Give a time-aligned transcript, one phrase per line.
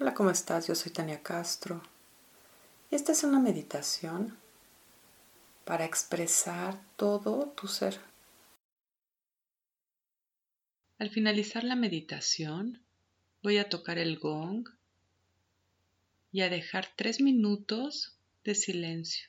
[0.00, 0.68] Hola, ¿cómo estás?
[0.68, 1.82] Yo soy Tania Castro.
[2.88, 4.38] Y esta es una meditación
[5.64, 7.98] para expresar todo tu ser.
[11.00, 12.80] Al finalizar la meditación,
[13.42, 14.68] voy a tocar el gong
[16.30, 19.28] y a dejar tres minutos de silencio,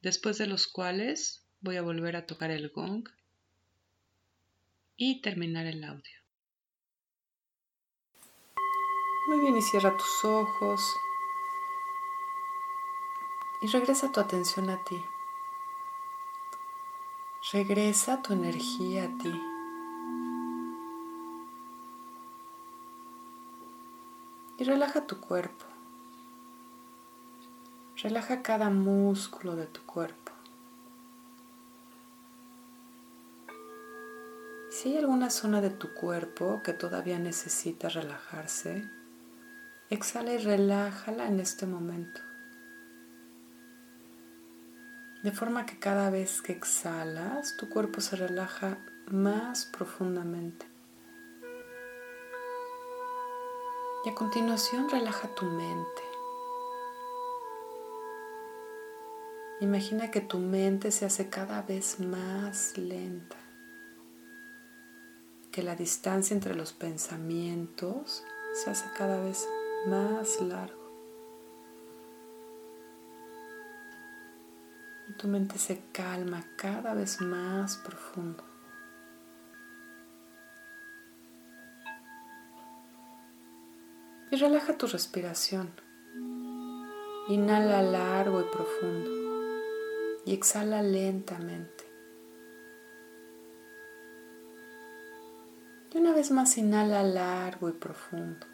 [0.00, 3.06] después de los cuales voy a volver a tocar el gong
[4.96, 6.25] y terminar el audio.
[9.26, 10.96] Muy bien, y cierra tus ojos.
[13.60, 15.04] Y regresa tu atención a ti.
[17.52, 19.42] Regresa tu energía a ti.
[24.58, 25.64] Y relaja tu cuerpo.
[27.96, 30.32] Relaja cada músculo de tu cuerpo.
[34.70, 38.88] Si hay alguna zona de tu cuerpo que todavía necesita relajarse,
[39.88, 42.20] Exhala y relájala en este momento.
[45.22, 50.66] De forma que cada vez que exhalas, tu cuerpo se relaja más profundamente.
[54.04, 56.02] Y a continuación relaja tu mente.
[59.60, 63.36] Imagina que tu mente se hace cada vez más lenta,
[65.52, 69.46] que la distancia entre los pensamientos se hace cada vez
[69.86, 70.90] más largo.
[75.08, 78.44] Y tu mente se calma cada vez más profundo.
[84.30, 85.70] Y relaja tu respiración.
[87.28, 89.10] Inhala largo y profundo.
[90.24, 91.84] Y exhala lentamente.
[95.94, 98.46] Y una vez más inhala largo y profundo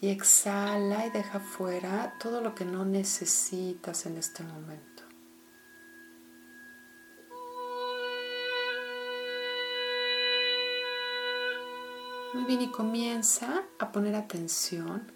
[0.00, 5.02] y exhala y deja fuera todo lo que no necesitas en este momento.
[12.34, 15.10] Muy bien, y comienza a poner atención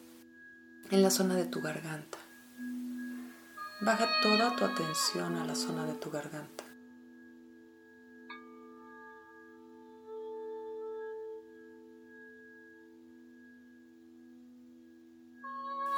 [0.91, 2.19] en la zona de tu garganta.
[3.81, 6.65] Baja toda tu atención a la zona de tu garganta.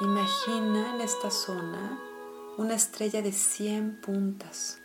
[0.00, 2.00] Imagina en esta zona
[2.59, 4.82] una estrella de 100 puntas,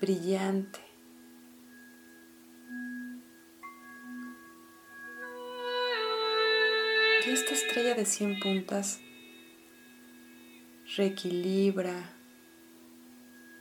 [0.00, 0.80] brillante.
[7.24, 8.98] Y esta estrella de 100 puntas
[10.96, 12.12] reequilibra,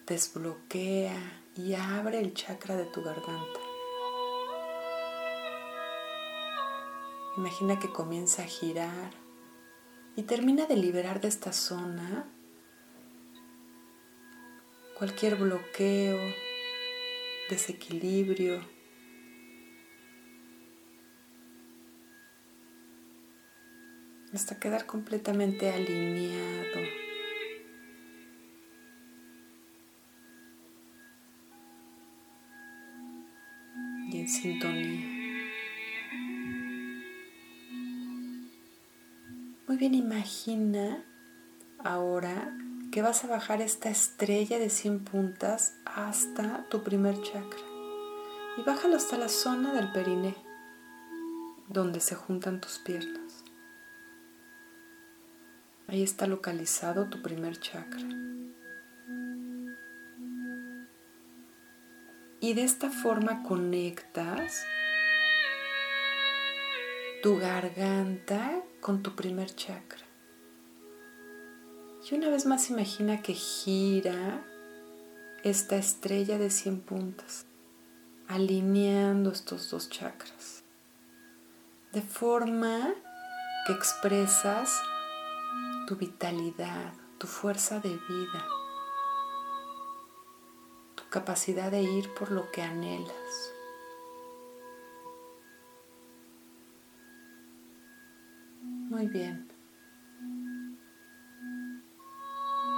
[0.07, 3.59] desbloquea y abre el chakra de tu garganta.
[7.37, 9.26] Imagina que comienza a girar
[10.17, 12.25] y termina de liberar de esta zona
[14.97, 16.19] cualquier bloqueo,
[17.49, 18.75] desequilibrio.
[24.33, 26.81] hasta quedar completamente alineado.
[34.11, 35.16] Y en sintonía.
[39.77, 41.03] Bien, imagina
[41.83, 42.51] ahora
[42.91, 47.61] que vas a bajar esta estrella de 100 puntas hasta tu primer chakra.
[48.57, 50.35] Y bájalo hasta la zona del periné,
[51.67, 53.43] donde se juntan tus piernas.
[55.85, 58.01] Ahí está localizado tu primer chakra.
[62.39, 64.65] Y de esta forma conectas
[67.21, 70.05] tu garganta con tu primer chakra.
[72.09, 74.45] Y una vez más imagina que gira
[75.43, 77.47] esta estrella de 100 puntas,
[78.29, 80.63] alineando estos dos chakras,
[81.91, 82.93] de forma
[83.65, 84.81] que expresas
[85.85, 88.47] tu vitalidad, tu fuerza de vida,
[90.95, 93.56] tu capacidad de ir por lo que anhelas.
[98.97, 99.47] Muy bien.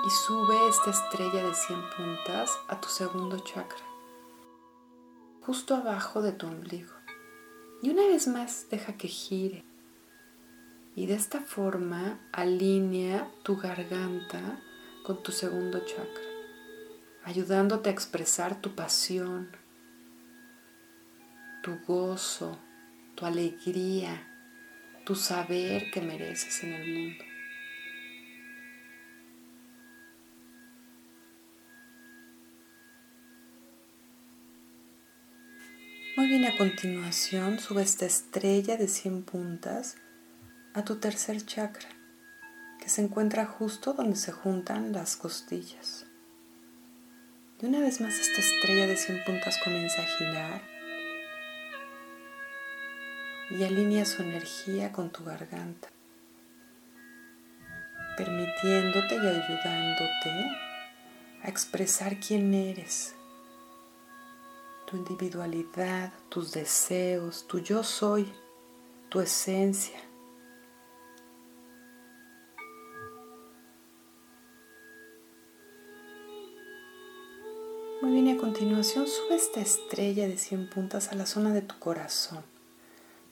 [0.05, 3.85] Y sube esta estrella de 100 puntas a tu segundo chakra,
[5.39, 6.91] justo abajo de tu ombligo.
[7.81, 9.63] Y una vez más deja que gire.
[10.93, 14.59] Y de esta forma alinea tu garganta
[15.05, 16.27] con tu segundo chakra,
[17.23, 19.55] ayudándote a expresar tu pasión,
[21.63, 22.59] tu gozo,
[23.15, 24.28] tu alegría,
[25.09, 27.23] tu saber que mereces en el mundo.
[36.15, 39.95] Muy bien, a continuación sube esta estrella de 100 puntas
[40.75, 41.89] a tu tercer chakra,
[42.79, 46.05] que se encuentra justo donde se juntan las costillas.
[47.59, 50.78] Y una vez más esta estrella de 100 puntas comienza a girar
[53.51, 55.89] y alinea su energía con tu garganta,
[58.17, 60.57] permitiéndote y ayudándote
[61.43, 63.15] a expresar quién eres
[64.89, 68.27] tu individualidad, tus deseos, tu yo soy,
[69.09, 69.99] tu esencia.
[78.01, 81.61] Muy bien, y a continuación sube esta estrella de 100 puntas a la zona de
[81.61, 82.43] tu corazón,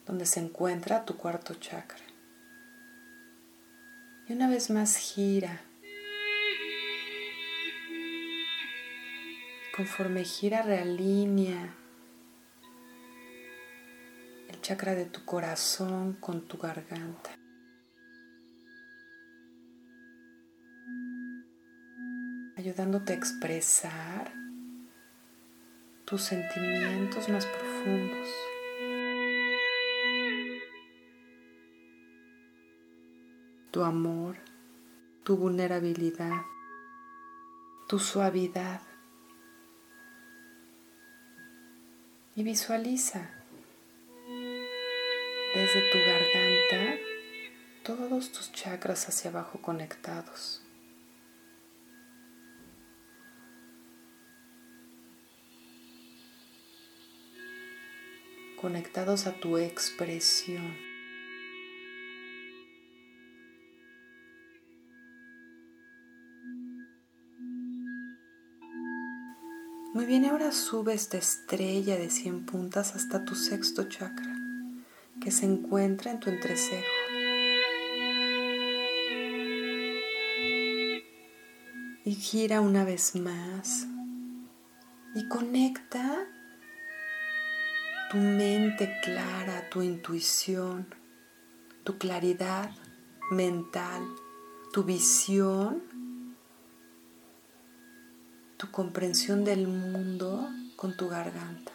[0.08, 2.02] donde se encuentra tu cuarto chakra.
[4.26, 5.62] Y una vez más gira
[9.78, 11.72] Conforme gira, realinea
[14.48, 17.30] el chakra de tu corazón con tu garganta.
[22.56, 24.32] ayudándote a expresar
[26.04, 28.28] tus sentimientos más profundos.
[33.70, 34.36] Tu amor,
[35.24, 36.42] tu vulnerabilidad,
[37.88, 38.80] tu suavidad.
[42.38, 43.28] y visualiza
[45.56, 47.00] desde tu garganta
[47.82, 50.62] todos tus chakras hacia abajo conectados.
[58.60, 60.87] conectados a tu expresión.
[69.98, 74.32] Muy bien, ahora sube esta estrella de 100 puntas hasta tu sexto chakra,
[75.20, 76.86] que se encuentra en tu entrecejo.
[82.04, 83.88] Y gira una vez más
[85.16, 86.28] y conecta
[88.12, 90.94] tu mente clara, tu intuición,
[91.82, 92.70] tu claridad
[93.32, 94.04] mental,
[94.72, 95.97] tu visión
[98.58, 101.70] tu comprensión del mundo con tu garganta.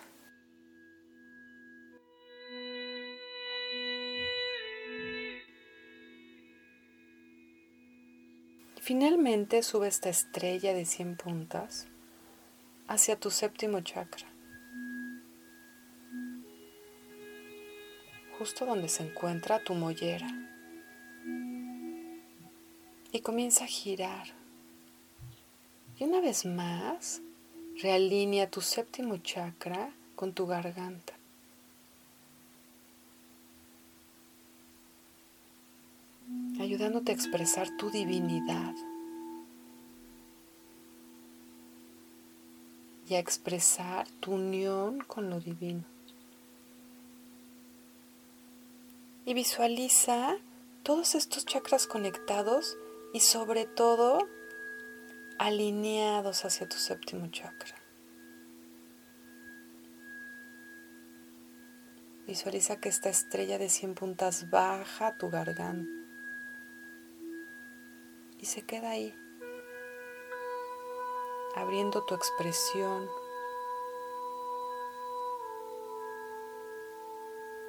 [8.81, 11.87] Finalmente sube esta estrella de 100 puntas
[12.89, 14.27] hacia tu séptimo chakra,
[18.37, 20.27] justo donde se encuentra tu mollera,
[23.13, 24.42] y comienza a girar
[26.03, 27.21] y una vez más,
[27.81, 31.13] realinea tu séptimo chakra con tu garganta.
[36.59, 38.73] ayudándote a expresar tu divinidad
[43.09, 45.83] y a expresar tu unión con lo divino.
[49.25, 50.37] Y visualiza
[50.83, 52.77] todos estos chakras conectados
[53.13, 54.19] y sobre todo
[55.43, 57.75] alineados hacia tu séptimo chakra.
[62.25, 65.91] Visualiza que esta estrella de 100 puntas baja tu garganta
[68.39, 69.13] y se queda ahí,
[71.57, 73.09] abriendo tu expresión,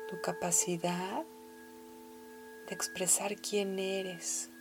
[0.06, 1.26] tu capacidad
[2.68, 4.53] de expresar quién eres.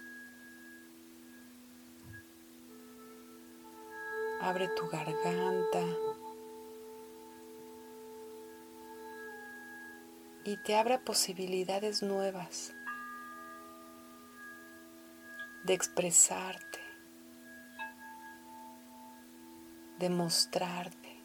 [4.44, 5.80] Abre tu garganta.
[10.44, 12.74] Y te abre posibilidades nuevas
[15.64, 16.80] de expresarte,
[20.00, 21.22] de mostrarte,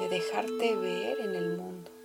[0.00, 1.97] de dejarte ver en el mundo.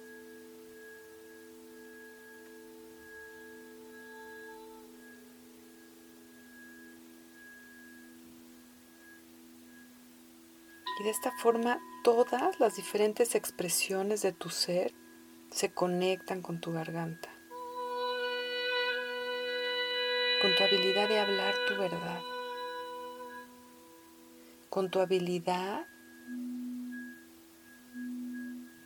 [11.00, 14.94] Y de esta forma todas las diferentes expresiones de tu ser
[15.50, 17.30] se conectan con tu garganta,
[20.42, 22.22] con tu habilidad de hablar tu verdad,
[24.70, 25.88] con tu habilidad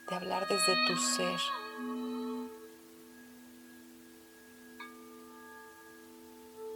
[0.09, 1.39] de hablar desde tu ser.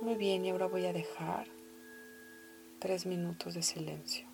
[0.02, 1.48] Muy bien, y ahora voy a dejar
[2.80, 4.31] tres minutos de silencio.